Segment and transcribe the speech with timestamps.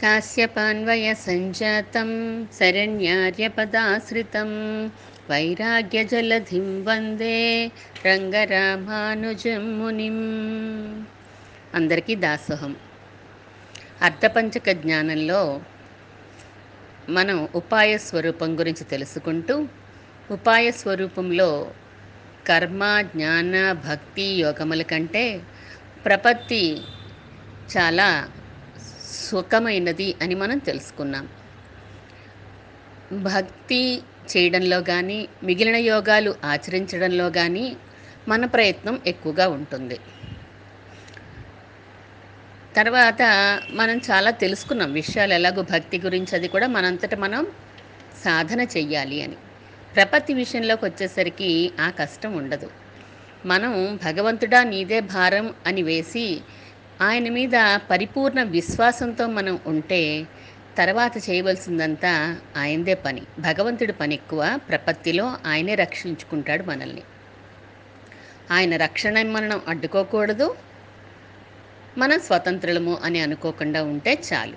[0.00, 2.10] कास्यपान्वयसञ्जातं
[2.58, 4.50] शरण्यार्यपदाश्रितं
[5.28, 7.72] వైరాగ్యజలధిం వందే
[8.06, 10.18] రంగరామానుజం మునిం
[11.74, 12.76] అందరికీ దాసోహం
[14.02, 15.60] అర్ధపంచక జ్ఞానంలో
[17.08, 19.68] మనం ఉపాయ స్వరూపం గురించి తెలుసుకుంటూ
[20.30, 21.72] ఉపాయ స్వరూపంలో
[22.48, 25.42] కర్మ జ్ఞాన భక్తి యోగముల కంటే
[26.06, 26.82] ప్రపత్తి
[27.76, 28.28] చాలా
[29.09, 31.27] సుఖమైనది అని మనం తెలుసుకున్నాం.
[33.13, 34.01] భక్తి
[34.31, 37.75] చేయడంలో కానీ మిగిలిన యోగాలు ఆచరించడంలో కానీ
[38.27, 39.99] మన ప్రయత్నం ఎక్కువగా ఉంటుంది.
[42.75, 43.21] తర్వాత
[43.69, 47.47] మనం చాలా తెలుసుకున్నాం విషయాలు ఎలాగో భక్తి గురించి అది కూడా మనంతట మనం
[48.25, 49.35] సాధన చెయ్యాలి అని.
[49.95, 52.69] ప్రపత్తి విషయంలోకి వచ్చేసరికి ఆ కష్టం ఉండదు.
[53.45, 56.41] మనం భగవంతుడా నీదే భారం అని వేసి
[57.01, 57.51] ఆయన మీద
[57.91, 60.27] పరిపూర్ణ విశ్వాసంతో మనం ఉంటే
[60.77, 63.21] తర్వాత చేయవలసిందంతా ఆయనదే పని.
[63.39, 64.59] భగవంతుడి పని ఎక్కువ.
[64.69, 67.01] ప్రపత్తిలో ఆయనే రక్షించుకుంటాడు మనల్ని.
[68.51, 70.55] ఆయన రక్షణ మనం అడ్డుకోకూడదు.
[71.97, 74.55] మనం స్వతంత్రులము అని అనుకోకుండా ఉంటే చాలు.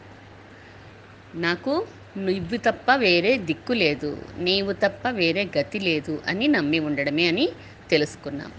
[1.34, 1.86] నాకు
[2.18, 4.22] నువ్వు తప్ప వేరే దిక్కు లేదు.
[4.38, 7.48] నీవు తప్ప వేరే గతి లేదు అని నమ్మి ఉండడమే అని
[7.90, 8.52] తెలుసుకున్నాం.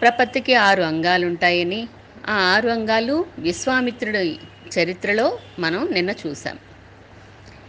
[0.00, 1.88] ప్రపత్తికి ఆరు అంగాలు ఉంటాయని
[2.28, 4.38] ఆ ఆరు అంగాలు విశ్వామిత్రుడి
[4.78, 6.58] చరిత్రలో మనం నిన్న చూసాం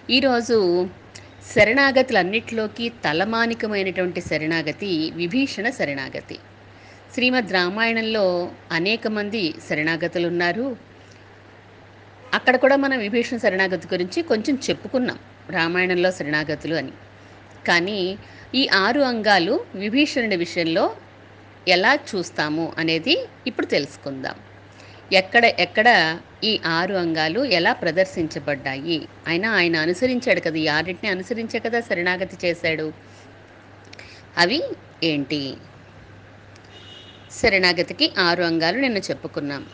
[0.09, 0.89] ఈరోజు
[1.53, 6.39] శరణాగతులన్నిటిలోకి తలమానికమైనటువంటి శరణాగతి విభీషణ శరణాగతి.
[7.13, 10.77] శ్రీమద్ రామాయణంలో అనేక మంది శరణాగతులు ఉన్నారు
[12.33, 16.93] అక్కడ కూడా మనం విభీషణ శరణాగతి గురించి కొంచెం చెప్పుకున్నాం రామాయణంలో శరణాగతులు అని.
[17.67, 18.17] కానీ
[18.55, 20.95] ఈ ఆరు అంగాలు విభీషణుడి విషయంలో
[21.67, 24.44] ఎలా చూస్తాము అనేది ఇప్పుడు తెలుసుకుందాం.
[25.13, 29.07] ఎక్కడ ఎక్కడ ఈ ఆరు అంగాలు ఎలా ప్రదర్శించబడ్డాయి?
[29.27, 32.93] అయినా ఆయన అనుసరించాడు కదా ఈ ఆరింటిని అనుసరించే కదా శరణాగతి చేశాడు.
[34.37, 34.61] అవి
[35.03, 35.57] ఏంటి?
[37.31, 39.65] శరణాగతికి ఆరు అంగాలు నిన్న చెప్పుకున్నాం.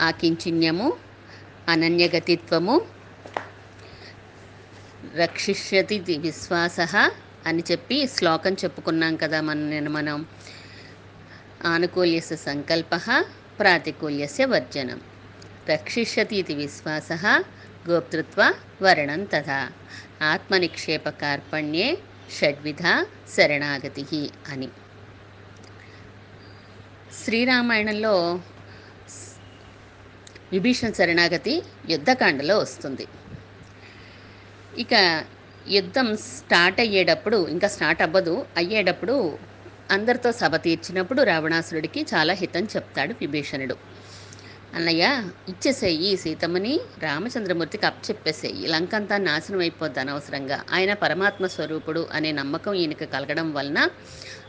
[0.00, 0.96] ఆకించిన్యము
[1.68, 2.82] అనన్యగతిత్వము
[5.16, 6.80] రక్షిష్యతి విశ్వాస
[7.46, 10.26] అని చెప్పి శ్లోకం చెప్పుకున్నాం కదా మన నేను మనం.
[11.64, 12.94] ఆనుకూల్యస సంకల్ప
[13.60, 15.00] ప్రాతికూల్యస్య వర్జనం.
[15.68, 17.12] రక్షిష్యతి ఇది విశ్వాస
[17.88, 19.70] గోప్తృత్వ వర్ణం తథా.
[20.22, 21.98] ఆత్మనిక్షేపకార్పణ్యే
[22.38, 22.82] షడ్విధ
[23.36, 24.68] శరణాగతి అని.
[27.24, 28.40] శ్రీరామాయణంలో
[30.52, 33.06] విభీషణ శరణాగతి యుద్ధకాండలో వస్తుంది.
[34.78, 35.24] ఇక
[35.68, 39.38] యుద్ధం స్టార్ట్ అయ్యేటప్పుడు ఇంకా స్టార్ట్ అవ్వదు అయ్యేటప్పుడు
[39.90, 43.76] అందరితో సభ తీర్చినప్పుడు రావణాసురుడికి చాలా హితం చెప్తాడు విభీషణుడు.
[44.74, 48.66] అన్నయ్య ఇచ్చేసేయి సీతమ్మని రామచంద్రమూర్తికి అప్పచెప్పేసేయి.
[48.66, 50.64] లంకంతా నాశనం అయిపోద్ది అనవసరంగా.
[50.72, 53.88] ఆయన పరమాత్మ స్వరూపుడు అనే నమ్మకం ఈయనకి కలగడం వలన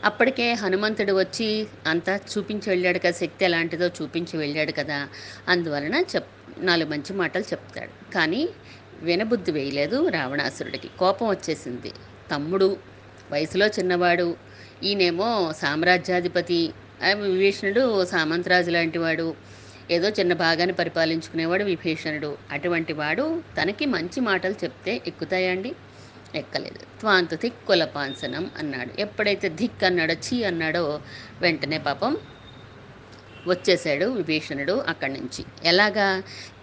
[0.04, 5.08] అప్పటికే హనుమంతుడు వచ్చి అంతా చూపించి వెళ్ళాడు కదా శక్తి ఎలాంటిదో చూపించి వెళ్ళాడు కదా.
[5.48, 8.12] అందువలన చెప్ నాలుగు మంచి మాటలు చెప్తాడు.
[8.12, 8.48] కానీ
[9.02, 10.90] వినబుద్ధి వేయలేదు రావణాసురుడికి.
[10.98, 11.92] కోపం వచ్చేసింది.
[12.30, 12.76] తమ్ముడు
[13.32, 14.49] వయసులో చిన్నవాడు
[14.82, 15.28] ఈయనేమో
[15.60, 16.60] సామ్రాజ్యాధిపతి
[17.22, 19.26] విభీషణుడు సామంతరాజు లాంటి వాడు
[19.90, 22.30] ఏదో చిన్న భాగాన్ని పరిపాలించుకునేవాడు విభీషణుడు.
[22.52, 23.24] అటువంటి వాడు
[23.58, 25.70] తనకి మంచి మాటలు చెప్తే ఎక్కుతాయండి
[26.34, 26.82] ఎక్కలేదు.
[27.00, 28.92] త్వాంత ధిక్ కులపాంసనం అన్నాడు.
[28.98, 30.84] ఎప్పుడైతే ధిక్ అన్నాడో చీ అన్నాడో
[31.42, 32.12] వెంటనే పాపం
[33.46, 35.42] వచ్చేసాడు విభీషణుడు అక్కడి నుంచి.
[35.64, 36.08] ఎలాగా?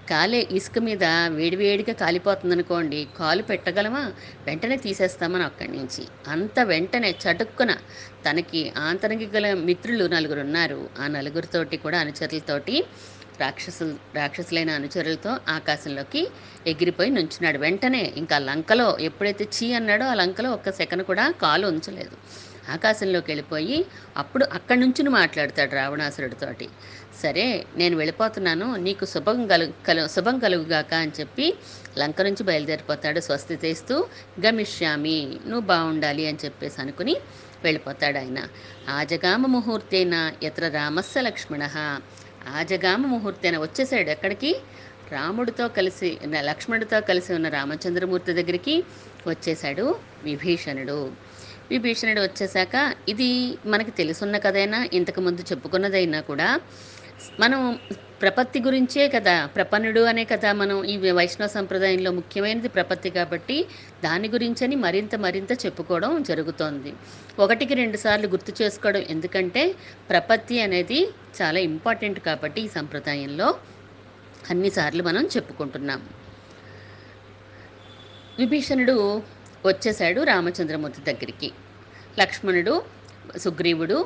[0.08, 1.06] కాలే ఇసుక మీద
[1.38, 4.04] వేడివేడిగా కాలిపోతుందనుకోండి కాలు పెట్టగలమా?
[4.48, 6.04] వెంటనే తీసేస్తామని అక్కడి నుంచి.
[6.28, 7.72] అంత వెంటనే చటుక్కున
[8.26, 12.76] తనకి ఆంతరికి గల మిత్రులు నలుగురు ఉన్నారు ఆ నలుగురితోటి కూడా అనుచరులతోటి
[13.40, 16.22] రాక్షసులు రాక్షసులైన అనుచరులతో ఆకాశంలోకి
[16.66, 17.58] ఎగిరిపోయి నుంచున్నాడు.
[17.66, 22.16] వెంటనే ఇంకా లంకలో ఎప్పుడైతే చీ అన్నాడో ఆ లంకలో ఒక్క సెకండ్ కూడా కాలు ఉంచలేదు.
[22.70, 23.86] ఆకాశంలోకి వెళ్ళిపోయి
[24.18, 26.70] అప్పుడు అక్కడి నుంచి మాట్లాడతాడు రావణాసురుడితోటి.
[27.24, 31.58] సరే నేను వెళ్ళిపోతున్నాను నీకు శుభం కలుగు కలు శుభం కలుగుగాక అని చెప్పి
[31.98, 34.08] లంక నుంచి బయలుదేరిపోతాడు స్వస్తి చేస్తూ
[34.46, 37.16] గమిష్యామి నువ్వు బాగుండాలి అని చెప్పేసి అనుకుని
[37.64, 38.40] వెళ్ళిపోతాడు ఆయన.
[38.90, 41.64] ఆజగామ ముహూర్తేన ఎత్ర రామస్య లక్ష్మణ.
[42.56, 44.52] ఆజగామ ముహూర్తేన వచ్చేసాడు ఎక్కడికి?
[45.12, 48.84] రాముడితో కలిసి లక్ష్మణుడితో కలిసి ఉన్న రామచంద్రమూర్తి దగ్గరికి
[49.28, 51.27] వచ్చేసాడు విభీషణుడు.
[51.72, 52.76] విభీషణుడు వచ్చేసాక
[53.10, 53.30] ఇది
[53.66, 56.50] మనకి తెలుసున్న కథైనా ఇంతకుముందు చెప్పుకున్నదైనా కూడా
[57.40, 57.62] మనం
[58.22, 63.58] ప్రపత్తి గురించే కదా ప్రపన్నుడు అనే కదా మనం ఈ వైష్ణవ సంప్రదాయంలో ముఖ్యమైనది ప్రపత్తి కాబట్టి
[64.04, 66.92] దాని గురించని మరింత మరింత చెప్పుకోవడం జరుగుతోంది.
[67.40, 69.64] ఒకటికి రెండు సార్లు గుర్తు చేసుకోవడం ఎందుకంటే
[70.10, 71.00] ప్రపత్తి అనేది
[71.40, 73.50] చాలా ఇంపార్టెంట్ కాబట్టి ఈ సంప్రదాయంలో
[74.52, 76.02] అన్నిసార్లు మనం చెప్పుకుంటున్నాం.
[78.40, 78.98] విభీషణుడు
[79.68, 81.50] వచ్చేశాడు రామచంద్రమూర్తి దగ్గరికి.
[82.20, 82.74] లక్ష్మణుడు
[83.38, 83.98] సుగ్రీవుడు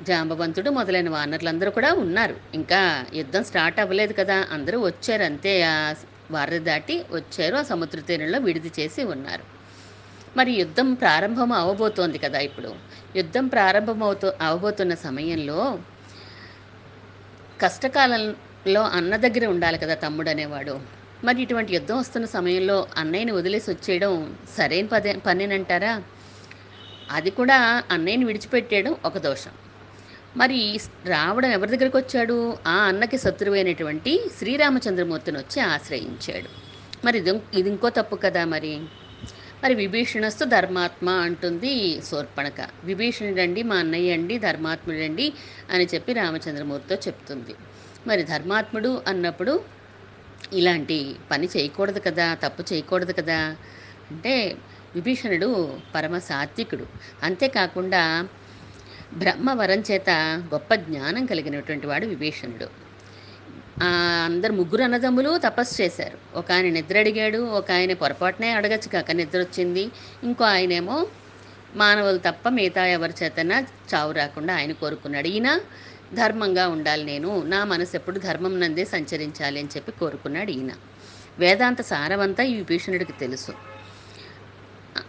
[0.00, 2.36] జాంబవంతుడు మొదలైన వానరులందరూ కూడా ఉన్నారు.
[2.54, 5.62] ఇంకా యుద్ధం స్టార్ట్ అవ్వలేదు కదా అందరూ వచ్చారు అంతే.
[5.62, 5.94] ఆ
[6.30, 9.44] వారధి దాటి వచ్చారు ఆ సముద్ర తీరంలో విడిది చేసి ఉన్నారు.
[10.36, 12.70] మరి యుద్ధం ప్రారంభం అవబోతోంది కదా ఇప్పుడు.
[13.16, 15.60] యుద్ధం ప్రారంభమవుతూ అవబోతున్న సమయంలో
[17.60, 20.74] కష్టకాలంలో అన్న దగ్గర ఉండాలి కదా తమ్ముడు అనేవాడు.
[21.24, 26.02] మరి ఇటువంటి యుద్ధం వస్తున్న సమయంలో అన్నయ్యని వదిలేసి వచ్చేయడం సరైన పదే పనేనంటారా?
[27.10, 29.50] అది కూడా అన్నయ్యని విడిచిపెట్టేయడం ఒక దోషం.
[30.36, 32.56] మరి రావడం ఎవరి దగ్గరికి వచ్చాడు?
[32.66, 36.48] ఆ అన్నకి శత్రువైనటువంటి శ్రీరామచంద్రమూర్తిని వచ్చి ఆశ్రయించాడు.
[37.06, 38.80] మరి ఇది ఇది ఇంకో తప్పు కదా మరి?
[39.64, 42.68] మరి విభీషణస్తు ధర్మాత్మ అంటుంది శూర్పణక.
[42.84, 45.32] విభీషణుడండి మా అన్నయ్య అండి ధర్మాత్ముడండి
[45.70, 47.54] అని చెప్పి రామచంద్రమూర్తితో చెప్తుంది.
[48.06, 49.83] మరి ధర్మాత్ముడు అన్నప్పుడు
[50.52, 50.98] ఇలాంటి
[51.30, 53.38] పని చేయకూడదు కదా తప్పు చేయకూడదు కదా
[54.10, 54.34] అంటే
[54.94, 55.48] విభీషణుడు
[55.94, 56.86] పరమ సాత్వికుడు.
[57.22, 58.02] అంతేకాకుండా
[59.14, 60.10] బ్రహ్మవరం చేత
[60.52, 62.68] గొప్ప జ్ఞానం కలిగినటువంటి వాడు విభీషణుడు.
[64.26, 66.18] అందరు ముగ్గురు అన్నదమ్ములు తపస్సు చేశారు.
[66.38, 69.84] ఒక ఆయన నిద్ర అడిగాడు ఒక ఆయన పొరపాటునే అడగచ్చు కాక నిద్ర వచ్చింది
[70.24, 71.06] ఇంకో ఆయనేమో
[71.76, 73.52] మానవులు తప్ప మిగతా ఎవరి చేతన
[73.90, 75.28] చావు రాకుండా ఆయన కోరుకున్నాడు.
[75.28, 75.48] ఈయన
[76.12, 77.42] ధర్మంగా ఉండాలి నేను.
[77.42, 80.72] నా మనసు ఎప్పుడు ధర్మం నందే సంచరించాలి అని చెప్పి కోరుకున్నాడు ఈయన.
[81.38, 83.52] వేదాంత సారమంతా ఈ విభీషణుడికి తెలుసు.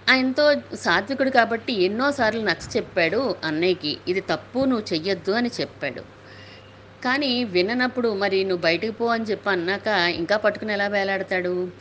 [0.10, 6.04] ఆయనతో సాత్వికుడు కాబట్టి ఎన్నోసార్లు నచ్చ చెప్పాడు అన్నయ్యకి ఇది తప్పు నువ్వు చెయ్యొద్దు అని చెప్పాడు.
[7.04, 11.72] కానీ విననప్పుడు మరి నువ్వు బయటికి పో అని చెప్పి అన్నాక ఇంకా పట్టుకుని ఎలా వేలాడతాడు?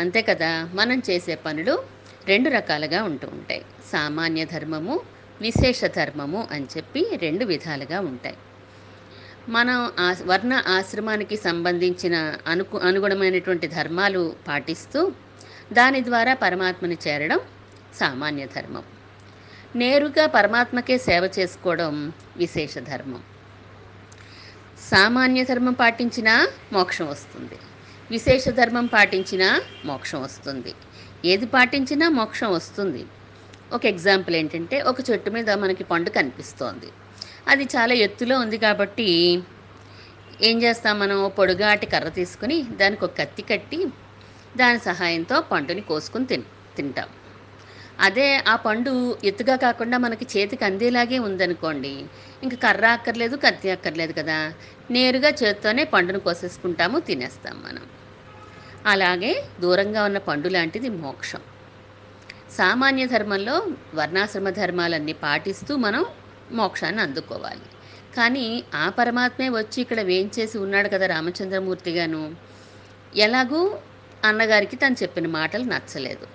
[0.00, 1.82] అంతే కదా మనం చేసే పనులు
[2.26, 3.64] రెండు రకాలుగా ఉంటూ ఉంటాయి.
[3.92, 5.00] సామాన్య ధర్మము
[5.40, 8.36] విశేష ధర్మము అని చెప్పి రెండు విధాలుగా ఉంటాయి.
[9.48, 15.12] మనం ఆ వర్ణ ఆశ్రమానికి సంబంధించిన అనుకు అనుగుణమైనటువంటి ధర్మాలు పాటిస్తూ
[15.72, 17.40] దాని ద్వారా పరమాత్మని చేరడం
[17.94, 18.82] సామాన్య ధర్మం.
[19.76, 23.22] నేరుగా పరమాత్మకే సేవ చేసుకోవడం విశేష ధర్మం.
[24.90, 27.58] సామాన్య ధర్మం పాటించినా మోక్షం వస్తుంది.
[28.10, 30.74] విశేష ధర్మం పాటించినా మోక్షం వస్తుంది.
[31.24, 33.06] ఏది పాటించినా మోక్షం వస్తుంది.
[33.72, 36.88] ఒక ఎగ్జాంపుల్ ఏంటంటే ఒక చెట్టు మీద మనకి పండు కనిపిస్తోంది.
[37.46, 39.08] అది చాలా ఎత్తులో ఉంది కాబట్టి
[40.40, 41.18] ఏం చేస్తాం మనం?
[41.38, 43.78] పొడుగాటి కర్ర తీసుకుని దానికి ఒక కత్తి కట్టి
[44.54, 46.46] దాని సహాయంతో పండుని కోసుకుని తిన్
[46.76, 47.10] తింటాం.
[47.98, 48.92] అదే ఆ పండు
[49.24, 51.92] ఎత్తుగా కాకుండా మనకి చేతికి అందేలాగే ఉందనుకోండి
[52.42, 54.38] ఇంక కర్ర అక్కర్లేదు కత్తి అక్కర్లేదు కదా.
[54.90, 57.84] నేరుగా చేత్తోనే పండును కోసేసుకుంటాము తినేస్తాం మనం.
[58.84, 61.42] అలాగే దూరంగా ఉన్న పండు లాంటిది మోక్షం.
[62.56, 66.04] సామాన్య ధర్మంలో వర్ణాశ్రమ ధర్మాలన్నీ పాటిస్తూ మనం
[66.52, 67.66] మోక్షాన్ని అందుకోవాలి.
[68.16, 72.22] కానీ ఆ పరమాత్మే వచ్చి ఇక్కడ వేయించేసి ఉన్నాడు కదా రామచంద్రమూర్తిగాను
[73.16, 73.78] ఎలాగూ
[74.24, 76.26] అన్నగారికి తను చెప్పిన మాటలు నచ్చలేదు.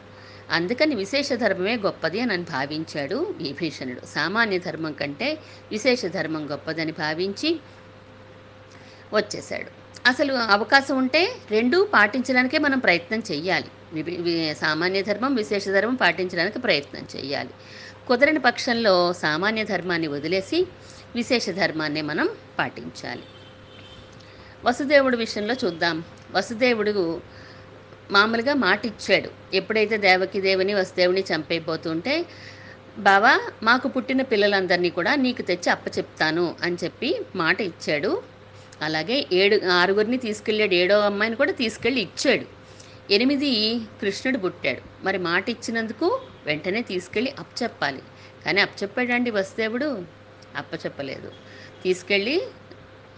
[0.52, 4.06] అందుకని విశేష ధర్మమే గొప్పది అని భావించాడు విభీషణుడు.
[4.06, 5.38] సామాన్య ధర్మం కంటే
[5.72, 7.60] విశేష ధర్మం గొప్పదని భావించి
[9.14, 9.70] వచ్చేశాడు.
[10.08, 11.22] అసలు అవకాశం ఉంటే
[11.52, 13.70] రెండూ పాటించడానికే మనం ప్రయత్నం చెయ్యాలి.
[14.54, 17.50] సామాన్య ధర్మం విశేష ధర్మం పాటించడానికి ప్రయత్నం చేయాలి.
[18.08, 20.68] కుదరని పక్షంలో సామాన్య ధర్మాన్ని వదిలేసి
[21.16, 22.30] విశేష ధర్మాన్ని మనం
[22.60, 23.24] పాటించాలి.
[24.66, 26.04] వసుదేవుడి విషయంలో చూద్దాం.
[26.32, 27.22] వసుదేవుడు
[28.12, 32.26] మామూలుగా మాట ఇచ్చాడు ఎప్పుడైతే దేవకి దేవుని వసుదేవుని చంపైపోతుంటే
[32.98, 38.22] బావా మాకు పుట్టిన పిల్లలందరినీ కూడా నీకు తెచ్చి అప్పచెప్తాను అని చెప్పి మాట ఇచ్చాడు
[38.82, 40.74] అలాగే ఏడు ఆరుగురిని తీసుకెళ్ళాడు.
[40.74, 42.57] ఏడో అమ్మాయిని కూడా తీసుకెళ్ళి ఇచ్చాడు.
[43.12, 45.06] ఎనిమిది కృష్ణుడు పుట్టాడు.
[45.06, 48.02] మరి మాట ఇచ్చినందుకు వెంటనే తీసుకెళ్ళి అప్పచెప్పాలి
[48.46, 50.06] కానీ అప్పచెప్పాడండి వసుదేవుడు.
[50.56, 51.32] అప్పచెప్పలేదు
[51.84, 52.42] తీసుకెళ్ళి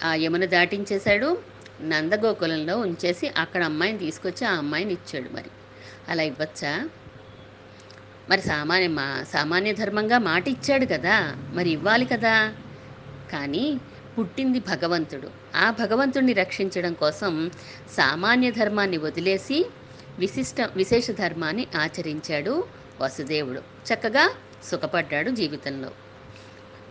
[0.03, 1.41] ఆ యమున దాటించేశాడు.
[1.81, 5.49] నందగోకులంలో ఉంచేసి అక్కడ అమ్మాయిని తీసుకొచ్చి ఆ అమ్మాయిని ఇచ్చాడు మరి.
[6.09, 6.89] అలా ఇవ్వచ్చా?
[8.29, 11.35] మరి సామాన్య మా సామాన్య ధర్మంగా మాట ఇచ్చాడు కదా.
[11.53, 12.53] మరి ఇవ్వాలి కదా.
[13.31, 13.79] కానీ
[14.19, 15.29] పుట్టింది భగవంతుడు.
[15.55, 17.51] ఆ భగవంతుడిని రక్షించడం కోసం
[17.97, 19.65] సామాన్య ధర్మాన్ని వదిలేసి
[20.19, 22.53] విశిష్ట విశేష ధర్మాన్ని ఆచరించాడు
[23.01, 23.61] వసుదేవుడు.
[23.87, 24.23] చక్కగా
[24.69, 25.89] సుఖపడ్డాడు జీవితంలో.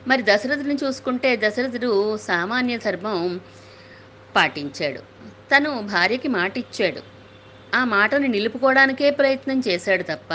[0.06, 1.90] మరి దశరథుని చూసుకుంటే దశరథుడు
[2.28, 3.18] సామాన్య ధర్మం
[4.36, 5.00] పాటించాడు.
[5.52, 7.02] తను భార్యకి మాట ఇచ్చాడు
[7.74, 10.30] ఆ మాటను నిలుపుకోవడానికే ప్రయత్నం చేశాడు తప్ప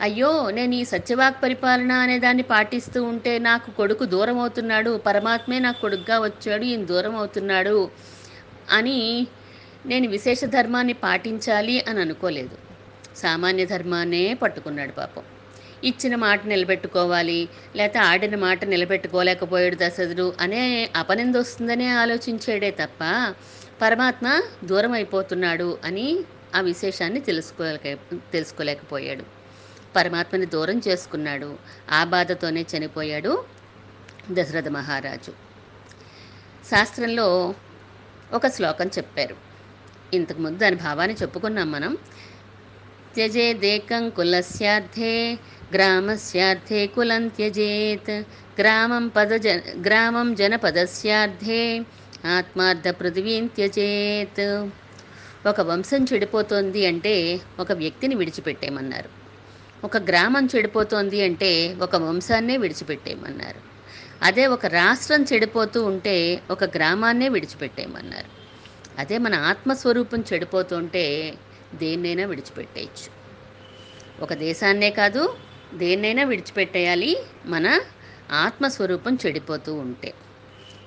[0.00, 5.80] అయ్యో నేను ఈ సత్యవాక్ పరిపాలన అనే దాన్ని పాటిస్తూ ఉంటే నాకు కొడుకు దూరం అవుతున్నాడు పరమాత్మే నాకు
[5.80, 7.76] కొడుకుగా వచ్చాడు ఈయన దూరం అవుతున్నాడు
[8.70, 8.98] అని
[9.86, 12.58] నేను విశేష ధర్మాన్ని పాటించాలి అని అనుకోలేదు.
[13.16, 15.22] సామాన్య ధర్మాన్నే పట్టుకున్నాడు పాపం.
[15.84, 23.34] ఇచ్చిన మాట నిలబెట్టుకోవాలి లేకపోతే ఆడిన మాట నిలబెట్టుకోలేకపోయాడు దశరథుడు అనే అపనింద వస్తుందనే ఆలోచించాడే తప్ప
[23.82, 26.24] పరమాత్మ దూరం అయిపోతున్నాడు అని
[26.54, 27.98] ఆ విశేషాన్ని తెలుసుకోలేక
[28.32, 29.24] తెలుసుకోలేకపోయాడు.
[29.96, 31.58] పరమాత్మని దూరం చేసుకున్నాడు.
[31.90, 33.44] ఆ బాధతోనే చనిపోయాడు
[34.30, 35.32] దశరథ మహారాజు.
[36.70, 37.54] శాస్త్రంలో
[38.32, 39.51] ఒక శ్లోకం చెప్పారు.
[40.12, 41.92] ఇంతకుముందు దాని భావాన్ని చెప్పుకున్నాం మనం.
[43.14, 45.14] త్యజేదేకం కులస్యార్థే
[45.74, 48.10] గ్రామస్యార్థే కులం త్యజేత్
[48.60, 49.48] గ్రామం పద జ
[49.86, 51.62] గ్రామం జనపదస్యార్థే
[52.26, 54.44] ఆత్మార్థ పృథివీం త్యజేత్.
[55.46, 57.14] ఒక వంశం చెడిపోతోంది అంటే
[57.60, 59.10] ఒక వ్యక్తిని విడిచిపెట్టేయమన్నారు.
[59.84, 63.60] ఒక గ్రామం చెడిపోతోంది అంటే ఒక వంశాన్నే విడిచిపెట్టేయమన్నారు.
[64.22, 66.16] అదే ఒక రాష్ట్రం చెడిపోతూ ఉంటే
[66.50, 68.30] ఒక గ్రామాన్నే విడిచిపెట్టేయమన్నారు.
[68.98, 71.34] అదే మన ఆత్మస్వరూపం చెడిపోతుంటే
[71.74, 73.08] దేన్నైనా విడిచిపెట్టేయచ్చు.
[74.22, 75.36] ఒక దేశాన్నే కాదు
[75.74, 77.80] దేన్నైనా విడిచిపెట్టేయాలి మన
[78.30, 80.14] ఆత్మస్వరూపం చెడిపోతూ ఉంటే.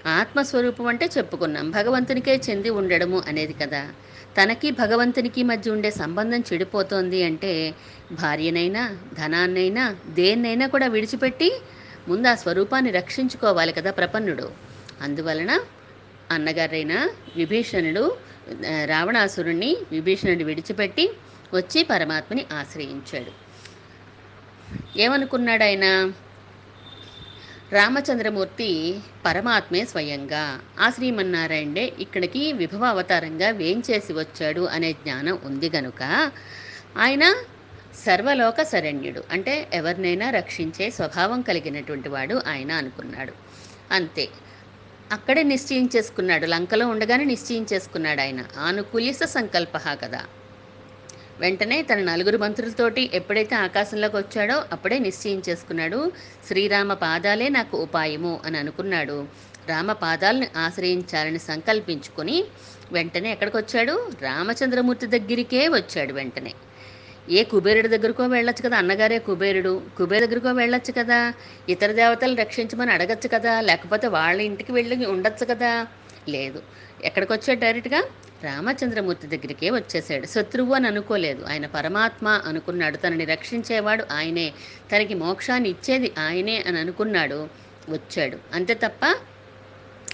[0.05, 3.91] ఆత్మస్వరూపం అంటే చెప్పుకున్నాం భగవంతునికే చెంది ఉండడము అనేది కదా.
[4.37, 7.75] తనకి భగవంతునికి మధ్య ఉండే సంబంధం చెడిపోతోంది అంటే
[8.11, 11.61] భార్యనైనా ధనాన్నైనా దేన్నైనా కూడా విడిచిపెట్టి
[12.07, 14.51] ముందు ఆ స్వరూపాన్ని రక్షించుకోవాలి కదా ప్రపన్నుడు.
[15.01, 15.59] అందువలన
[16.31, 18.17] అన్నగారైన విభీషణుడు
[18.85, 21.09] రావణాసురుణ్ణి విభీషణుడు విడిచిపెట్టి
[21.53, 23.31] వచ్చి పరమాత్మని ఆశ్రయించాడు.
[24.97, 26.13] ఏమనుకున్నాడు ఆయన
[27.71, 36.31] రామచంద్రమూర్తి పరమాత్మే స్వయంగా ఆ శ్రీమన్నారాయణే ఇక్కడికి విభవ అవతారంగా వేంచేసి వచ్చాడు అనే జ్ఞానం ఉంది గనుక
[36.97, 37.35] ఆయన
[38.05, 39.23] సర్వలోక శరణ్యుడు.
[39.31, 43.33] అంటే ఎవరినైనా రక్షించే స్వభావం కలిగినటువంటి వాడు ఆయన అనుకున్నాడు.
[43.91, 44.27] అంతే.
[45.11, 48.39] అక్కడే నిశ్చయించేసుకున్నాడు లంకలో ఉండగానే నిశ్చయించేసుకున్నాడు ఆయన.
[48.59, 49.71] ఆనుకూల్యస సంకల్ప
[50.03, 50.21] కదా.
[51.39, 55.99] వెంటనే తన నలుగురు మంత్రులతోటి ఎప్పుడైతే ఆకాశంలోకి వచ్చాడో అప్పుడే నిశ్చయించేసుకున్నాడు
[56.47, 59.17] శ్రీరామ పాదాలే నాకు ఉపాయము అని అనుకున్నాడు.
[59.67, 62.37] రామ పాదాలను ఆశ్రయించాలని సంకల్పించుకొని
[62.91, 66.53] వెంటనే ఎక్కడికి వచ్చాడు రామచంద్రమూర్తి దగ్గరికే వచ్చాడు వెంటనే.
[67.29, 69.81] ఏ కుబేరుడి దగ్గరకో వెళ్ళొచ్చు కదా అన్నగారే కుబేరుడు.
[69.97, 71.33] కుబేరు దగ్గరకో వెళ్ళొచ్చు కదా
[71.69, 75.87] ఇతర దేవతలు రక్షించమని అడగచ్చు కదా లేకపోతే వాళ్ళ ఇంటికి వెళ్ళి ఉండొచ్చు కదా.
[76.29, 76.63] లేదు
[77.03, 78.03] ఎక్కడికి వచ్చాడు డైరెక్ట్గా?
[78.43, 80.25] రామచంద్రమూర్తి దగ్గరికే వచ్చేసాడు.
[80.25, 81.45] శత్రువు అని అనుకోలేదు.
[81.45, 82.97] ఆయన పరమాత్మ అనుకున్నాడు.
[82.97, 84.53] తనని రక్షించేవాడు ఆయనే.
[84.95, 87.47] తనకి మోక్షాన్ని ఇచ్చేది ఆయనే అని అనుకున్నాడు.
[87.89, 88.37] వచ్చాడు.
[88.53, 89.15] అంతే తప్ప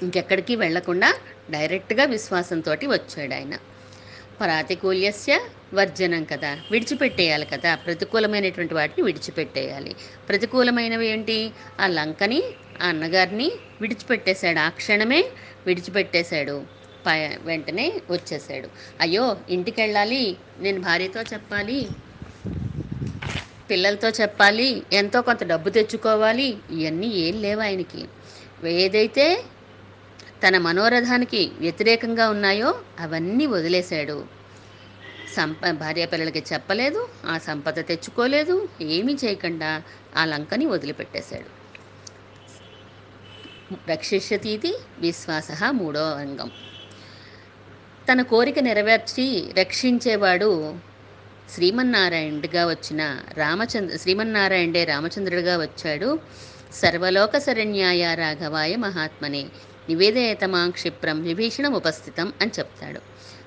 [0.03, 1.13] ఇంకెక్కడికి వెళ్ళకుండా
[1.49, 3.55] డైరెక్ట్గా విశ్వాసంతో వచ్చాడు ఆయన.
[4.41, 5.39] పరాతికూల్యస్య
[5.71, 6.51] వర్జనం కదా.
[6.71, 7.75] విడిచిపెట్టేయాలి కదా.
[7.85, 9.93] ప్రతికూలమైనటువంటి వాటిని విడిచిపెట్టేయాలి.
[10.29, 11.37] ప్రతికూలమైనవి ఏంటి?
[11.79, 12.41] ఆ లంకని
[12.81, 13.47] ఆ అన్నగారిని
[13.81, 14.59] విడిచిపెట్టేశాడు.
[14.59, 15.21] ఆ క్షణమే
[15.67, 16.55] విడిచిపెట్టేశాడు.
[17.05, 17.09] ప
[17.43, 18.67] వెంటనే వచ్చేసాడు
[19.01, 20.23] అయ్యో ఇంటికి వెళ్ళాలి
[20.59, 21.79] నేను భార్యతో చెప్పాలి.
[23.69, 24.67] పిల్లలతో చెప్పాలి.
[24.93, 26.47] ఎంతో కొంత డబ్బు తెచ్చుకోవాలి.
[26.71, 28.01] ఇవన్నీ ఏం లేవు ఆయనకి.
[28.77, 29.25] ఏదైతే
[30.43, 34.17] తన మనోరథానికి వ్యతిరేకంగా ఉన్నాయో అవన్నీ వదిలేశాడు.
[35.35, 39.81] సంప భార్య పిల్లలకి చెప్పలేదు ఆ సంపద తెచ్చుకోలేదు ఏమీ చేయకుండా
[40.17, 41.61] ఆ లంకని వదిలిపెట్టేశాడు.
[43.91, 46.51] రక్షిష్యతీతి విశ్వాస మూడో అంగం.
[48.11, 50.75] తన కోరిక నెరవేర్చి రక్షించేవాడు
[51.53, 56.19] శ్రీమన్నారాయణుడిగా వచ్చిన రామచంద్ర శ్రీమన్నారాయణుడే రామచంద్రుడిగా వచ్చాడు.
[56.73, 59.45] సర్వలోక శరణ్యాయ రాఘవాయ మహాత్మనే
[59.89, 63.01] నివేదయతమా క్షిప్రం విభీషణం ఉపస్థితం అని చెప్తాడు.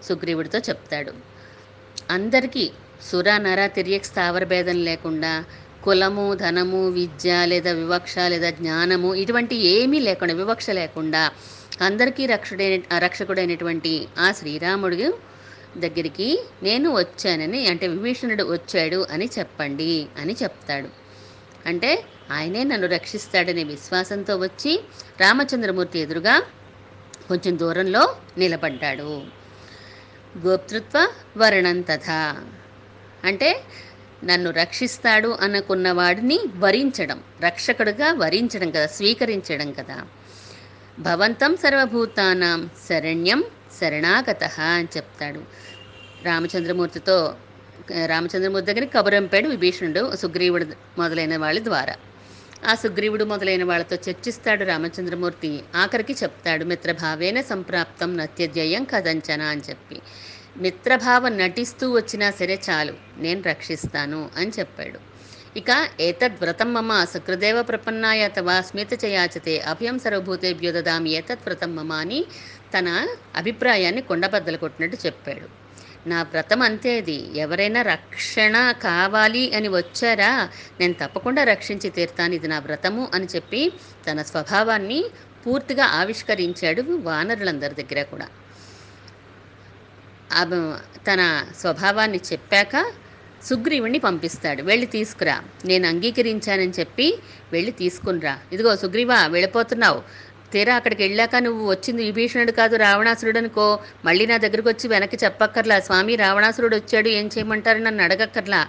[0.05, 1.13] సుగ్రీవుడితో చెప్తాడు.
[1.95, 2.71] అందరికీ
[3.11, 5.45] సుర నర తిర్యక్ స్థావర భేదం లేకుండా
[5.83, 11.31] కులము ధనము విద్య లేదా వివక్ష లేదా జ్ఞానము ఇటువంటి ఏమీ లేకుండా వివక్ష లేకుండా
[11.81, 15.09] అందరికీ రక్షుడైన రక్షకుడైనటువంటి ఆ శ్రీరాముడు
[15.79, 16.29] దగ్గరికి
[16.63, 20.89] నేను వచ్చానని అంటే విభీషణుడు వచ్చాడు అని చెప్పండి అని చెప్తాడు.
[21.67, 24.81] అంటే ఆయనే నన్ను రక్షిస్తాడనే విశ్వాసంతో వచ్చి
[25.21, 26.41] రామచంద్రమూర్తి ఎదురుగా
[27.29, 29.44] కొంచెం దూరంలో నిలబడ్డాడు.
[30.39, 32.45] గోప్తృత్వ వరణం తథా.
[33.25, 33.63] అంటే
[34.25, 40.03] నన్ను రక్షిస్తాడు అనుకున్న వాడిని వరించడం రక్షకుడుగా వరించడం కదా స్వీకరించడం కదా.
[40.99, 43.45] భవంతం సర్వభూతానాం శరణ్యం
[43.81, 45.41] శరణాగత అని చెప్తాడు.
[46.25, 47.35] రామచంద్రమూర్తితో
[48.07, 50.67] రామచంద్రమూర్తి దగ్గర కబురంపాడు విభీషణుడు సుగ్రీవుడు
[50.99, 51.97] మొదలైన వాళ్ళ ద్వారా.
[52.65, 55.51] ఆ సుగ్రీవుడు మొదలైన వాళ్ళతో చర్చిస్తాడు రామచంద్రమూర్తి.
[55.75, 59.97] ఆఖరికి చెప్తాడు మిత్రభావేన సంప్రాప్తం నత్యధ్యయం కదంచన అని చెప్పి.
[60.57, 64.99] మిత్రభావం నటిస్తూ వచ్చినా సరే చాలు నేను రక్షిస్తాను అని చెప్పాడు.
[65.57, 72.21] ఇక ఏతద్వ్రతం మమ శుక్రదేవ ప్రపన్నాయ అథవా స్మిత చయాచతే అభయం సర్వభూతే దదామి ఏతత్ మమ అని
[72.75, 72.89] తన
[73.37, 75.47] అభిప్రాయాన్ని కొండబద్దలు కొట్టినట్టు చెప్పాడు.
[76.07, 80.31] నా వ్రతం అంతేది ఎవరైనా రక్షణ కావాలి అని వచ్చారా
[80.81, 83.63] నేను తప్పకుండా రక్షించి తీరుతాను ఇది నా వ్రతము అని చెప్పి
[84.07, 85.01] తన స్వభావాన్ని
[85.47, 88.27] పూర్తిగా ఆవిష్కరించాడు వానరులందరి దగ్గర కూడా.
[91.07, 91.23] తన
[91.61, 92.75] స్వభావాన్ని చెప్పాక
[93.49, 94.63] సుగ్రీవుణ్ణి పంపిస్తాడు.
[94.63, 95.35] వెళ్ళి తీసుకురా.
[95.65, 97.09] నేను అంగీకరించానని చెప్పి
[97.53, 100.01] వెళ్ళి తీసుకునిరా ఇదిగో సుగ్రీవా వెళ్ళిపోతున్నావు.
[100.55, 103.79] తీరా అక్కడికి వెళ్ళాక నువ్వు వచ్చింది విభీషణుడు కాదు రావణాసురుడు అనుకో.
[104.05, 105.81] మళ్ళీ నా దగ్గరకు వచ్చి వెనక్కి చెప్పక్కర్లా.
[105.81, 107.09] స్వామి రావణాసురుడు వచ్చాడు.
[107.09, 107.79] ఏం చేయమంటారు?
[107.79, 108.69] నన్ను అడగక్కర్లా.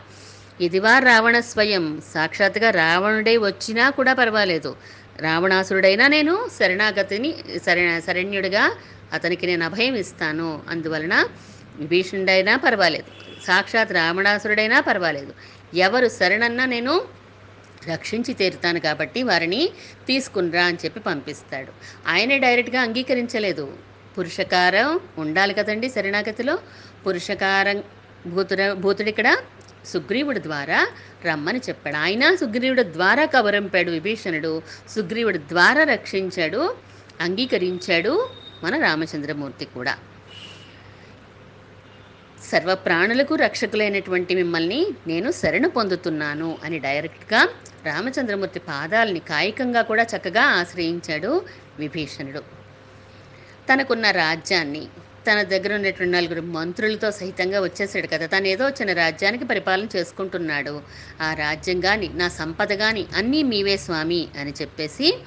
[0.61, 2.01] ఇదివా రావణ స్వయం.
[2.13, 4.75] సాక్షాత్గా రావణుడే వచ్చినా కూడా పర్వాలేదు.
[5.19, 8.71] రావణాసురుడైనా నేను శరణాగతిని శర శరణ్యుడిగా
[9.13, 10.61] అతనికి నేను అభయం ఇస్తాను.
[10.69, 11.27] అందువలన
[11.75, 13.11] విభీషణుడైనా పర్వాలేదు.
[13.47, 15.33] సాక్షాత్ రావణాసురుడైనా పర్వాలేదు.
[15.73, 17.01] ఎవరు శరణన్నా నేను
[17.89, 19.69] రక్షించి తీరుతాను కాబట్టి వారిని
[20.07, 21.71] తీసుకునిరా అని చెప్పి పంపిస్తాడు.
[22.07, 23.77] ఆయనే డైరెక్ట్గా అంగీకరించలేదు.
[24.17, 26.59] పురుషకారం ఉండాలి కదండి శరణాగతిలో.
[27.07, 27.83] పురుషకారం
[28.27, 29.37] భూతుడ భూతుడు ఇక్కడ
[29.85, 30.87] సుగ్రీవుడి ద్వారా
[31.25, 31.95] రమ్మని చెప్పాడు.
[31.95, 34.61] ఆయన సుగ్రీవుడి ద్వారా కవరంపాడు విభీషణుడు.
[34.89, 36.75] సుగ్రీవుడి ద్వారా రక్షించాడు
[37.21, 38.29] అంగీకరించాడు
[38.63, 39.97] మన రామచంద్రమూర్తి కూడా.
[42.43, 47.49] సర్వ ప్రాణులకు రక్షకులైనటువంటి మిమ్మల్ని నేను శరణు పొందుతున్నాను అని డైరెక్ట్గా
[47.85, 51.45] రామచంద్రమూర్తి పాదాలని కాయికంగా కూడా చక్కగా ఆశ్రయించాడు
[51.79, 52.39] విభీషణుడు.
[53.69, 54.87] తనకున్న రాజ్యాన్ని
[55.27, 58.25] తన దగ్గర ఉన్నటువంటి నలుగురు మంత్రులతో సహితంగా వచ్చేసాడు కదా.
[58.25, 60.81] తను ఏదో చిన్న రాజ్యానికి పరిపాలన చేసుకుంటున్నాడు.
[61.21, 65.17] ఆ రాజ్యం కానీ నా సంపద కానీ అన్నీ మీవే స్వామి అని చెప్పేసి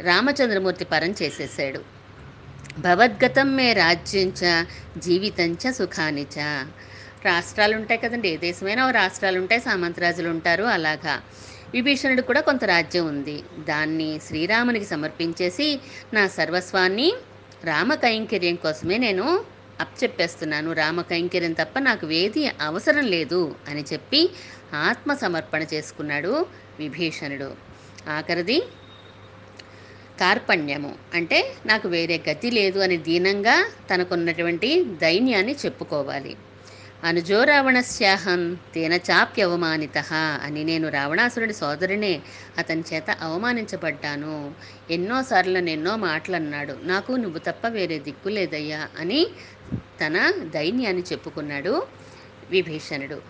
[0.00, 1.95] రామచంద్రమూర్తి పరం చేసేసాడు.
[2.78, 4.66] భవద్గతం మే రాజ్యంచ
[4.98, 6.36] జీవితంచ సుఖానిచ
[7.24, 11.22] రాష్ట్రాలు ఉంటాయి కదండి ఏ దేశమైనా ఓ రాష్ట్రాలు ఉంటాయి సామంతరాజులు ఉంటారు అలాగా.
[11.74, 13.42] విభీషణుడు కూడా కొంత రాజ్యం ఉంది.
[13.68, 15.80] దాన్ని శ్రీరామునికి సమర్పించేసి
[16.14, 17.08] నా సర్వస్వాన్ని
[17.64, 19.44] రామ కైంకర్యం కోసమే నేను
[19.80, 20.72] అప్పచెప్పేస్తున్నాను.
[20.72, 24.30] రామ కైంకర్యం తప్ప నాకు వేది అవసరం లేదు అని చెప్పి
[24.74, 26.46] ఆత్మ సమర్పణ చేసుకున్నాడు
[26.78, 27.50] విభీషణుడు.
[28.10, 28.58] ఆఖరిది
[30.20, 30.94] కార్పణ్యము.
[31.14, 36.36] అంటే నాకు వేరే గతి లేదు అని దీనంగా తనకున్నటువంటి దైన్యాన్ని చెప్పుకోవాలి.
[37.04, 39.98] అనుజో రావణస్యాహం తేన చాప్యవమానిత
[40.42, 42.20] అని నేను రావణాసురుడి సోదరునే
[42.58, 44.54] అతని చేత అవమానించబడ్డాను.
[44.90, 49.26] ఎన్నోసార్లు ఎన్నో మాటలు అన్నాడు నాకు నువ్వు తప్ప వేరే దిక్కు లేదయ్యా అని
[49.74, 51.86] తన దైన్యాన్ని చెప్పుకున్నాడు
[52.50, 53.20] విభీషణుడు.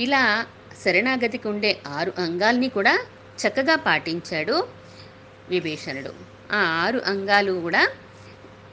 [0.00, 0.46] ఇలా
[0.84, 2.98] శరణాగతికి ఉండే ఆరు అంగాల్ని కూడా
[3.42, 4.79] చక్కగా పాటించాడు
[5.50, 6.12] విభీషణుడు.
[6.52, 7.88] ఆ ఆరు అంగాలు కూడా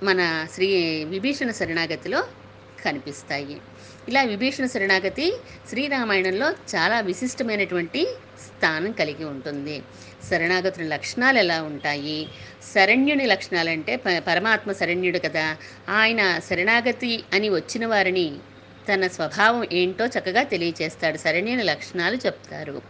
[0.03, 2.27] మన శ్రీ విభీషణ శరణాగతిలో
[2.85, 3.57] కనిపిస్తాయి.
[4.09, 5.33] ఇలా విభీషణ శరణాగతి
[5.69, 8.07] శ్రీరామాయణంలో చాలా విశిష్టమైనటువంటి
[8.45, 9.81] స్థానం కలిగి ఉంటుంది.
[10.29, 12.29] శరణాగతుల లక్షణాలు ఎలా ఉంటాయి?
[12.75, 15.57] శరణ్యుని లక్షణాలంటే పరమాత్మ శరణ్యుడు కదా.
[15.89, 18.35] ఆయన శరణాగతి అని వచ్చిన వారిని
[18.93, 21.17] తన స్వభావం ఏంటో చక్కగా తెలియచేస్తాడు.
[21.17, 22.81] శరణ్యుని లక్షణాలు చెప్తారు.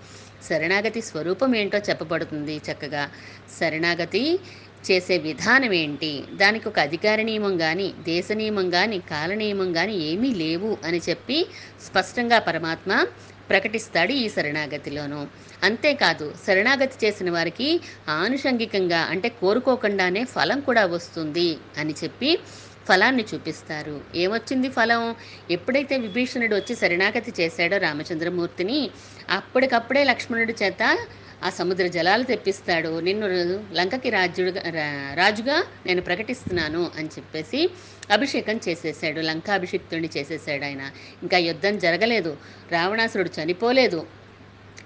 [0.48, 3.04] శరణాగతి స్వరూపం ఏంటో చెప్పబడుతుంది చక్కగా.
[3.58, 4.24] శరణాగతి
[4.88, 6.12] చేసే విధానం ఏంటి?
[6.34, 11.38] దానికి ఒక అధికార నియమం కానీ దేశ నియమం కానీ కాల నియమం కానీ ఏమీ లేవు అని చెప్పి
[11.88, 12.92] స్పష్టంగా పరమాత్మ
[13.50, 15.20] ప్రకటిస్తాడు ఈ శరణాగతిలోనూ.
[15.64, 17.70] అంతేకాదు శరణాగతి చేసిన వారికి
[18.18, 22.32] ఆనుషంగికంగా అంటే కోరుకోకుండానే ఫలం కూడా వస్తుంది అని చెప్పి
[22.88, 24.02] ఫలాన్ని చూపిస్తారు.
[24.16, 25.16] ఏమొచ్చింది ఫలం?
[25.52, 28.92] ఎప్పుడైతే విభీషణుడు వచ్చి శరణాగతి చేశాడో రామచంద్రమూర్తిని
[29.30, 30.98] అప్పటికప్పుడే లక్ష్మణుడి చేత
[31.44, 33.00] ఆ సముద్ర జలాలు తెప్పిస్తాడు.
[33.00, 33.28] నిన్ను
[33.74, 37.70] లంకకి రాజుడుగా రా- రాజుగా నేను ప్రకటిస్తున్నాను అని చెప్పేసి
[38.12, 40.82] అభిషేకం చేసేసాడు లంకాభిషిక్తుడిని చేసేసాడు ఆయన.
[41.22, 42.38] ఇంకా యుద్ధం జరగలేదు.
[42.72, 44.08] రావణాసురుడు చనిపోలేదు.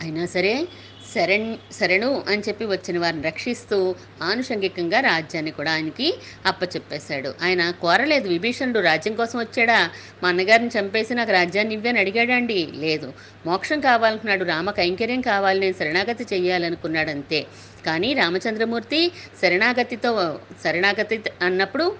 [0.01, 0.67] అయినా సరే
[1.13, 6.13] శరణ్ శరణు అని చెప్పి వచ్చిన వారిని రక్షిస్తూ ఆనుషంగికంగా రాజ్యాన్ని కూడా ఆయనకి
[6.45, 7.33] అప్పచెప్పేశాడు.
[7.41, 9.89] ఆయన కోరలేదు విభీషణుడు రాజ్యం కోసం వచ్చాడా?
[10.23, 13.13] మా అన్నగారిని చంపేసి నాకు రాజ్యాన్ని ఇవ్వని అడిగాడండి లేదు.
[13.45, 17.45] మోక్షం కావాలనుకున్నాడు రామ కైంకర్యం కావాలి నేను శరణాగతి చేయాలనుకున్నాడు అంతే
[17.85, 21.95] కానీ రామచంద్రమూర్తి శరణాగతితో శరణాగతి అన్నప్పుడు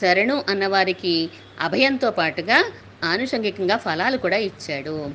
[0.00, 2.58] శరణు అన్నవారికి అభయంతో పాటుగా
[3.04, 5.10] ఆనుషంగికంగా ఫలాలు కూడా ఇచ్చాడు.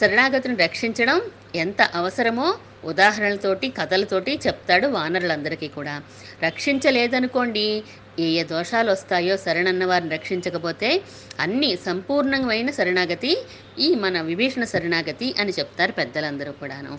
[0.00, 1.20] శరణాగతిని రక్షించడం
[1.54, 6.02] ఎంత అవసరమో ఉదాహరణలతోటి కథలతోటి చెప్తాడు వానరులందరికీ కూడా.
[6.42, 7.82] రక్షించలేదనుకోండి.
[8.18, 11.02] ఏ ఏ దోషాలు వస్తాయో శరణన్న వారిని రక్షించకపోతే
[11.40, 13.44] అన్ని సంపూర్ణమైన శరణాగతి
[13.78, 16.98] ఈ మన విభీషణ శరణాగతి అని చెప్తారు పెద్దలందరూ కూడాను.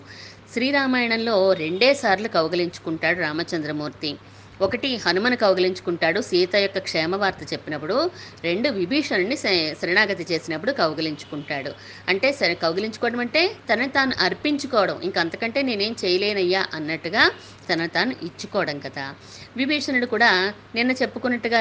[0.52, 4.16] శ్రీరామాయణంలో రెండేసార్లు కౌగలించుకుంటాడు రామచంద్రమూర్తి.
[4.60, 6.20] ఒకటి హనుమను కౌగిలించుకుంటాడు.
[6.20, 8.10] సీత యొక్క క్షేమ వార్త చెప్పినప్పుడు
[8.44, 11.72] రెండు విభీషణుని శ- శరణాగతి చేసినప్పుడు కౌగిలించుకుంటాడు.
[12.08, 15.00] అంటే సరే కౌగిలించుకోవడం అంటే తనని తాను అర్పించుకోవడం.
[15.02, 17.30] ఇంక అంతకంటే నేనేం చేయలేనయ్యా అన్నట్టుగా
[17.72, 19.14] తన తాను ఇచ్చుకోవడం కదా.
[19.56, 21.60] విభీషణుడు కూడా నిన్న చెప్పుకున్నట్టుగా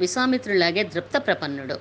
[0.00, 1.74] విశ్వామిత్రులాగే దృప్త ప్రపన్నుడు.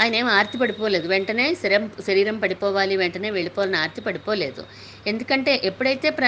[0.00, 1.06] ఆయన ఏం ఆర్తి పడిపోలేదు.
[1.08, 4.62] వెంటనే శరీరం శరీరం పడిపోవాలి వెంటనే వెళ్ళిపోవాలని ఆర్తి పడిపోలేదు.
[5.06, 6.26] ఎందుకంటే ఎప్పుడైతే ప్ర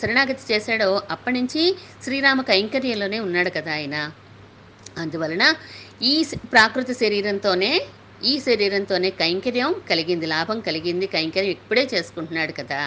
[0.00, 1.62] శరణాగతి చేశాడో అప్పటి నుంచి
[2.04, 3.96] శ్రీరామ కైంకర్యంలోనే ఉన్నాడు కదా ఆయన.
[4.98, 5.44] అందువలన
[6.02, 7.70] ఈ ప్రాకృతి ప్రాకృత శరీరంతోనే
[8.24, 11.06] ఈ శరీరంతోనే కైంకర్యం కలిగింది లాభం కలిగింది.
[11.06, 12.80] కైంకర్యం ఇప్పుడే చేసుకుంటున్నాడు కదా.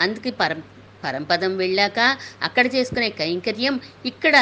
[0.00, 0.60] అందుకే పరం
[1.04, 1.98] పరంపదం వెళ్ళాక
[2.42, 3.74] అక్కడ చేసుకునే కైంకర్యం
[4.06, 4.36] ఇక్కడ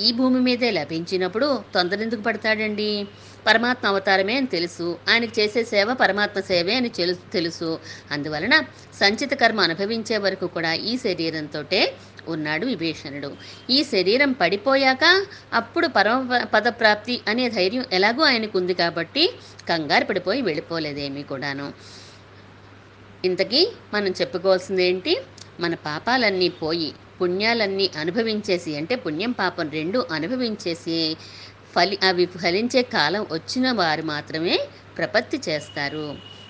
[0.00, 2.90] ఈ భూమి మీదే లభించినప్పుడు తొందర ఎందుకు పడతాడండి?
[3.46, 4.98] పరమాత్మ అవతారమే అని తెలుసు.
[5.08, 7.78] ఆయనకు చేసే సేవ పరమాత్మ సేవే అని తెలుసు తెలుసు.
[8.10, 8.60] అందువలన
[9.00, 11.64] సంచిత కర్మ అనుభవించే వరకు కూడా ఈ శరీరంతో
[12.28, 13.36] ఉన్నాడు విభీషణుడు.
[13.70, 19.34] ఈ శరీరం పడిపోయాక అప్పుడు పరమ పదప్రాప్తి అనే ధైర్యం ఎలాగో ఆయనకు ఉంది కాబట్టి
[19.68, 21.72] కంగారు పడిపోయి వెళ్ళిపోలేదేమీ కూడాను.
[23.24, 25.16] ఇంతకీ మనం చెప్పుకోవాల్సింది ఏంటి?
[25.60, 31.16] మన పాపాలన్నీ పోయి పుణ్యాలన్నీ అనుభవించేసి అంటే పుణ్యం పాపం రెండు అనుభవించేసి
[31.78, 34.56] ఫలి అవి ఫలించే కాలం వచ్చిన వారు మాత్రమే
[34.98, 36.06] ప్రపత్తి చేస్తారు.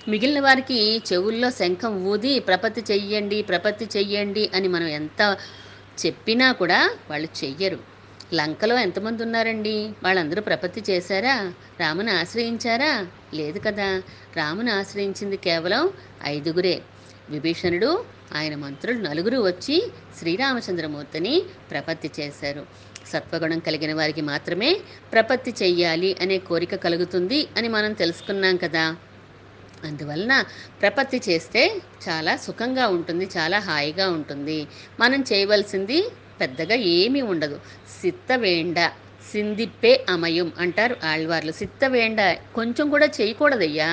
[0.07, 5.21] మిగిలిన వారికి చెవుల్లో శంఖం ఊది ప్రపత్తి చెయ్యండి ప్రపత్తి చెయ్యండి అని మనం ఎంత
[6.05, 7.79] చెప్పినా కూడా వాళ్ళు చెయ్యరు.
[8.33, 9.93] లంకలో ఎంతమంది ఉన్నారండి?
[10.03, 11.35] వాళ్ళందరూ ప్రపత్తి చేశారా?
[11.79, 12.91] రాముని ఆశ్రయించారా?
[13.33, 14.01] లేదు కదా.
[14.35, 15.83] రాముని ఆశ్రయించింది కేవలం
[16.23, 16.81] ఐదుగురే.
[17.29, 17.91] విభీషణుడు
[18.35, 22.65] ఆయన మంత్రులు నలుగురు వచ్చి శ్రీరామచంద్రమూర్తిని ప్రపత్తి చేశారు.
[23.07, 24.79] సత్వగుణం కలిగిన వారికి మాత్రమే
[25.11, 28.95] ప్రపత్తి చెయ్యాలి అనే కోరిక కలుగుతుంది అని మనం తెలుసుకున్నాం కదా.
[29.83, 30.45] అందువలన
[30.81, 34.67] ప్రపత్తి చేస్తే చాలా సుఖంగా ఉంటుంది చాలా హాయిగా ఉంటుంది.
[34.99, 36.07] మనం చేయవలసింది
[36.41, 37.59] పెద్దగా ఏమీ ఉండదు.
[38.01, 38.91] సిత్తవేండ
[39.31, 41.53] సిందిప్పే అమయం అంటారు ఆళ్వార్లు.
[41.59, 42.19] సిత్తవేండ
[42.55, 43.89] కొంచెం కూడా చేయకూడదయ్యా.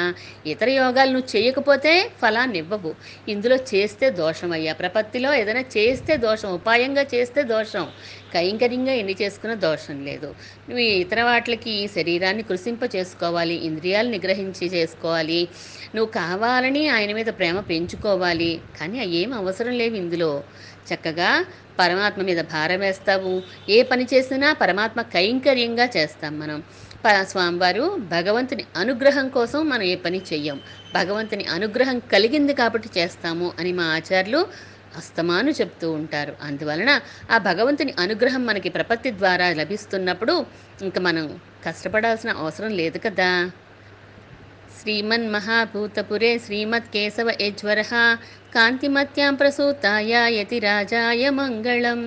[0.47, 2.93] ఇతర యోగాలు నువ్వు చేయకపోతే ఫలాన్ని ఇవ్వవు.
[3.29, 7.87] ఇందులో చేస్తే దోషం అయ్యా ప్రపత్తిలో ఏదైనా చేస్తే దోషం ఉపాయంగా చేస్తే దోషం.
[8.37, 10.29] కైంకర్యంగా ఎన్ని చేసుకున్న దోషం లేదు.
[10.69, 15.41] నువ్వు ఇతర వాటికి శరీరాన్ని కృషింప చేసుకోవాలి ఇంద్రియాలు నిగ్రహించి చేసుకోవాలి.
[15.95, 18.53] నువ్వు కావాలని ఆయన మీద ప్రేమ పెంచుకోవాలి.
[18.79, 20.33] కానీ ఏం అవసరం లేవు ఇందులో.
[20.89, 21.31] చక్కగా
[21.79, 23.33] పరమాత్మ మీద భారం వేస్తావు.
[23.69, 26.59] ఏ పని చేసినా పరమాత్మ కైంకర్యంగా చేస్తాం మనం.
[27.05, 30.59] ప స్వామివారు భగవంతుని అనుగ్రహం కోసం మనం ఏ పని చెయ్యం.
[30.95, 34.41] భగవంతుని అనుగ్రహం కలిగింది కాబట్టి చేస్తాము అని మా ఆచార్యులు
[34.97, 36.37] అస్తమాను చెప్తూ ఉంటారు.
[36.43, 40.47] అందువలన ఆ భగవంతుని అనుగ్రహం మనకి ప్రపత్తి ద్వారా లభిస్తున్నప్పుడు
[40.83, 43.51] ఇంకా మనం కష్టపడాల్సిన అవసరం లేదు కదా.
[44.81, 47.83] శ్రీమన్ మహాభూతపురే శ్రీమత్ కేశవ యజ్వర
[48.55, 52.03] కాంతిమత్యాం ప్రసూతాయ యతి రాజాయ మంగళం.